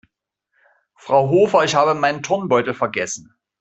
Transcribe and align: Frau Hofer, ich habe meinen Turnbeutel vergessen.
Frau 0.95 1.29
Hofer, 1.29 1.63
ich 1.63 1.75
habe 1.75 1.93
meinen 1.93 2.23
Turnbeutel 2.23 2.73
vergessen. 2.73 3.35